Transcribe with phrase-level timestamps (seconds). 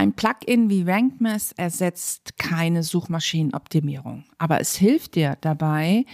[0.00, 6.06] Ein Plugin wie RankMath ersetzt keine Suchmaschinenoptimierung, aber es hilft dir dabei,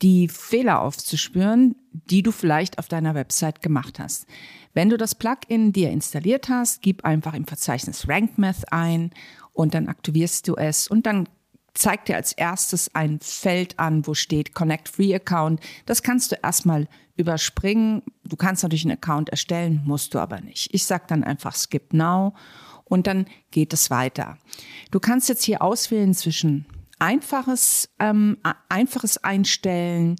[0.00, 4.24] die Fehler aufzuspüren, die du vielleicht auf deiner Website gemacht hast.
[4.72, 9.10] Wenn du das Plugin dir installiert hast, gib einfach im Verzeichnis RankMath ein
[9.52, 11.28] und dann aktivierst du es und dann
[11.74, 15.60] zeigt dir als erstes ein Feld an, wo steht Connect Free Account.
[15.84, 18.02] Das kannst du erstmal überspringen.
[18.24, 20.72] Du kannst natürlich einen Account erstellen, musst du aber nicht.
[20.72, 22.32] Ich sage dann einfach Skip Now
[22.88, 24.38] und dann geht es weiter.
[24.90, 26.66] Du kannst jetzt hier auswählen zwischen
[26.98, 28.38] einfaches, ähm,
[28.68, 30.16] einfaches Einstellen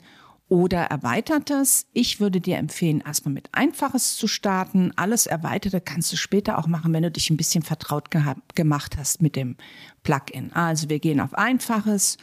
[0.49, 1.87] oder erweitertes.
[1.93, 4.93] Ich würde dir empfehlen, erstmal mit einfaches zu starten.
[4.97, 8.11] Alles erweiterte kannst du später auch machen, wenn du dich ein bisschen vertraut
[8.55, 9.57] gemacht hast mit dem
[10.03, 10.53] Plugin.
[10.53, 12.17] Also wir gehen auf einfaches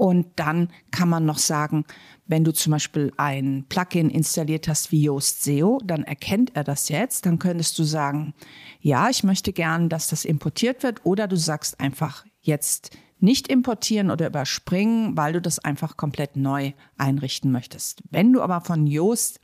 [0.00, 1.84] und dann kann man noch sagen,
[2.24, 6.88] wenn du zum Beispiel ein Plugin installiert hast wie Yoast SEO, dann erkennt er das
[6.88, 7.26] jetzt.
[7.26, 8.32] Dann könntest du sagen,
[8.80, 11.04] ja, ich möchte gern, dass das importiert wird.
[11.04, 16.72] Oder du sagst einfach jetzt nicht importieren oder überspringen, weil du das einfach komplett neu
[16.96, 18.02] einrichten möchtest.
[18.10, 19.38] Wenn du aber von Yoast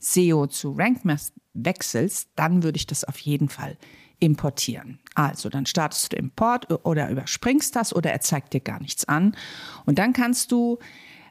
[0.00, 3.78] SEO zu RankMath wechselst, dann würde ich das auf jeden Fall
[4.22, 5.00] importieren.
[5.14, 9.36] Also dann startest du Import oder überspringst das oder er zeigt dir gar nichts an.
[9.84, 10.78] Und dann kannst du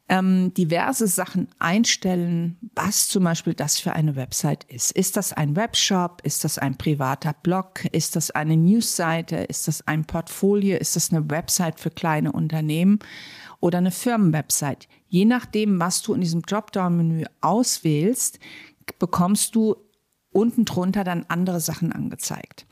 [0.09, 4.91] ähm, diverse Sachen einstellen, was zum Beispiel das für eine Website ist.
[4.91, 6.21] Ist das ein Webshop?
[6.23, 7.85] Ist das ein privater Blog?
[7.93, 9.37] Ist das eine Newsseite?
[9.37, 10.77] Ist das ein Portfolio?
[10.77, 12.99] Ist das eine Website für kleine Unternehmen
[13.61, 14.89] oder eine Firmenwebsite?
[15.07, 18.37] Je nachdem, was du in diesem Dropdown-Menü auswählst,
[18.99, 19.77] bekommst du
[20.31, 22.65] unten drunter dann andere Sachen angezeigt.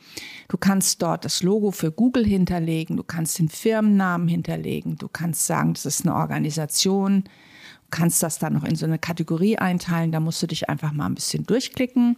[0.48, 5.46] Du kannst dort das Logo für Google hinterlegen, du kannst den Firmennamen hinterlegen, du kannst
[5.46, 10.12] sagen, das ist eine Organisation, du kannst das dann noch in so eine Kategorie einteilen,
[10.12, 12.18] da musst du dich einfach mal ein bisschen durchklicken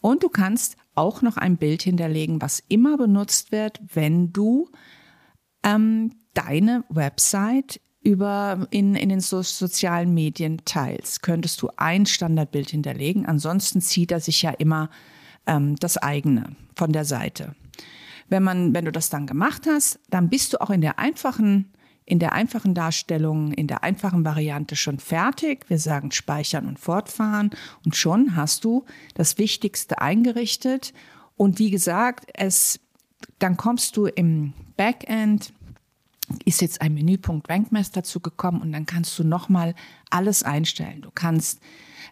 [0.00, 4.68] und du kannst auch noch ein Bild hinterlegen, was immer benutzt wird, wenn du
[5.62, 12.70] ähm, deine Website über in, in den so sozialen Medien teilst, könntest du ein Standardbild
[12.70, 13.26] hinterlegen.
[13.26, 14.90] Ansonsten zieht er sich ja immer
[15.46, 17.54] ähm, das eigene von der Seite.
[18.28, 21.72] Wenn man, wenn du das dann gemacht hast, dann bist du auch in der einfachen,
[22.04, 25.68] in der einfachen Darstellung, in der einfachen Variante schon fertig.
[25.68, 27.50] Wir sagen speichern und fortfahren
[27.84, 28.84] und schon hast du
[29.14, 30.92] das Wichtigste eingerichtet.
[31.36, 32.80] Und wie gesagt, es,
[33.38, 35.52] dann kommst du im Backend
[36.44, 39.74] ist jetzt ein Menüpunkt RankMaster dazu gekommen und dann kannst du nochmal
[40.10, 41.02] alles einstellen.
[41.02, 41.60] Du kannst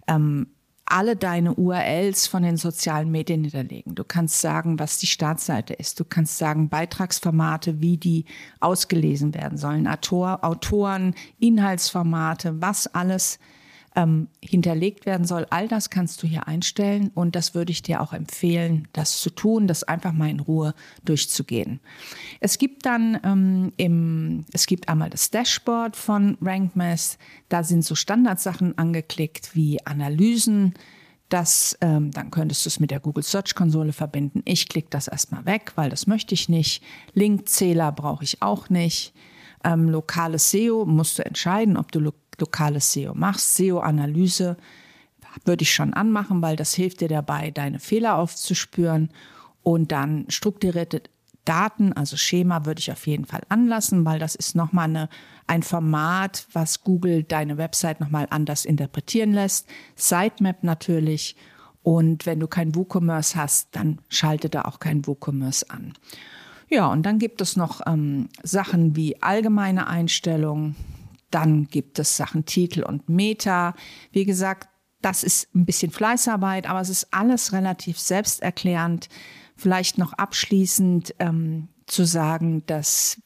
[0.07, 0.49] ähm,
[0.91, 3.95] alle deine URLs von den sozialen Medien hinterlegen.
[3.95, 6.01] Du kannst sagen, was die Startseite ist.
[6.01, 8.25] Du kannst sagen, Beitragsformate, wie die
[8.59, 13.39] ausgelesen werden sollen, Autor, Autoren, Inhaltsformate, was alles
[13.97, 15.47] ähm, hinterlegt werden soll.
[15.51, 19.31] All das kannst du hier einstellen und das würde ich dir auch empfehlen, das zu
[19.31, 20.75] tun, das einfach mal in Ruhe
[21.05, 21.81] durchzugehen.
[22.41, 27.19] Es gibt dann ähm, im, es gibt einmal das Dashboard von RankMath.
[27.49, 30.75] Da sind so Standardsachen angeklickt wie Analysen.
[31.29, 34.43] Das, ähm, dann könntest du es mit der Google Search Konsole verbinden.
[34.45, 36.83] Ich klicke das erstmal weg, weil das möchte ich nicht.
[37.15, 39.15] Linkzähler brauche ich auch nicht.
[39.63, 43.57] Ähm, lokales SEO musst du entscheiden, ob du lo lokales SEO machst.
[43.57, 44.57] SEO-Analyse
[45.45, 49.11] würde ich schon anmachen, weil das hilft dir dabei, deine Fehler aufzuspüren.
[49.63, 51.03] Und dann strukturierte
[51.45, 55.09] Daten, also Schema, würde ich auf jeden Fall anlassen, weil das ist nochmal eine,
[55.47, 59.69] ein Format, was Google deine Website nochmal anders interpretieren lässt.
[59.97, 61.37] Sitemap natürlich.
[61.83, 65.95] Und wenn du kein WooCommerce hast, dann schalte da auch kein WooCommerce an.
[66.69, 70.77] Ja, und dann gibt es noch ähm, Sachen wie allgemeine Einstellungen,
[71.31, 73.75] dann gibt es Sachen Titel und Meta.
[74.13, 74.69] Wie gesagt,
[75.03, 79.09] das ist ein bisschen Fleißarbeit, aber es ist alles relativ selbsterklärend.
[79.57, 83.21] Vielleicht noch abschließend ähm, zu sagen, dass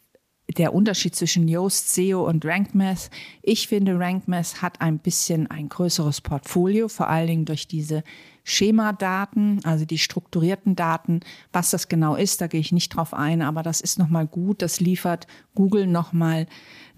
[0.49, 3.11] der Unterschied zwischen Yoast SEO und RankMath.
[3.43, 8.05] Ich finde, RankMath hat ein bisschen ein größeres Portfolio, vor allen Dingen durch diese
[8.45, 11.21] Schemadaten, also die strukturierten Daten.
[11.53, 14.61] Was das genau ist, da gehe ich nicht drauf ein, aber das ist nochmal gut.
[14.61, 16.47] Das liefert Google nochmal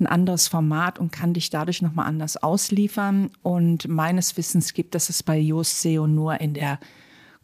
[0.00, 3.30] ein anderes Format und kann dich dadurch nochmal anders ausliefern.
[3.42, 6.80] Und meines Wissens gibt es es bei Yoast SEO nur in der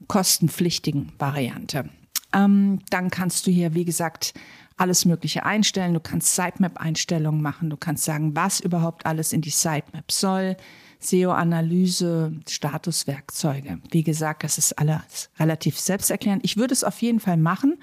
[0.09, 1.89] kostenpflichtigen Variante.
[2.35, 4.35] Ähm, dann kannst du hier, wie gesagt,
[4.77, 5.95] alles Mögliche einstellen.
[5.95, 7.71] Du kannst Sitemap-Einstellungen machen.
[7.71, 10.57] Du kannst sagen, was überhaupt alles in die Sitemap soll.
[11.03, 13.81] SEO-Analyse, Statuswerkzeuge.
[13.91, 16.45] Wie gesagt, das ist alles relativ selbsterklärend.
[16.45, 17.79] Ich würde es auf jeden Fall machen,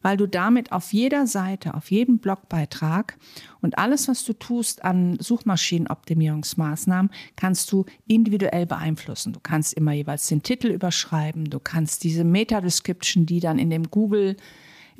[0.00, 3.18] weil du damit auf jeder Seite, auf jedem Blogbeitrag
[3.60, 9.32] und alles, was du tust an Suchmaschinenoptimierungsmaßnahmen, kannst du individuell beeinflussen.
[9.32, 13.90] Du kannst immer jeweils den Titel überschreiben, du kannst diese Meta-Description, die dann in dem
[13.90, 14.36] Google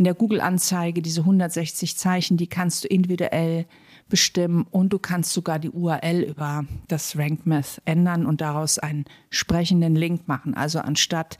[0.02, 3.66] in der Google-Anzeige, diese 160 Zeichen, die kannst du individuell
[4.08, 9.04] bestimmen und du kannst sogar die URL über das Rank Math ändern und daraus einen
[9.30, 10.54] sprechenden Link machen.
[10.54, 11.38] Also anstatt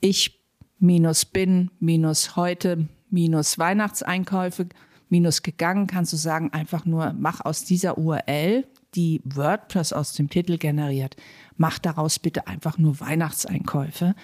[0.00, 0.40] ich
[0.78, 4.70] minus bin minus heute minus Weihnachtseinkäufe
[5.10, 8.64] minus gegangen, kannst du sagen einfach nur mach aus dieser URL,
[8.94, 11.16] die WordPress aus dem Titel generiert,
[11.58, 14.14] mach daraus bitte einfach nur Weihnachtseinkäufe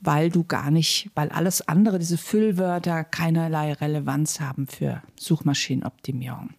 [0.00, 6.50] weil du gar nicht, weil alles andere, diese Füllwörter, keinerlei Relevanz haben für Suchmaschinenoptimierung.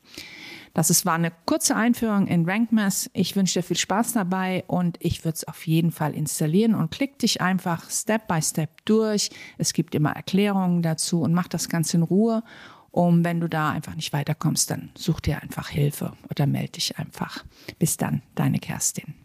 [0.74, 3.10] Das ist, war eine kurze Einführung in RankMath.
[3.14, 6.92] Ich wünsche dir viel Spaß dabei und ich würde es auf jeden Fall installieren und
[6.92, 9.32] klick dich einfach Step by Step durch.
[9.58, 12.44] Es gibt immer Erklärungen dazu und mach das Ganze in Ruhe.
[12.92, 16.98] Und wenn du da einfach nicht weiterkommst, dann such dir einfach Hilfe oder melde dich
[16.98, 17.44] einfach.
[17.80, 19.20] Bis dann, deine Kerstin.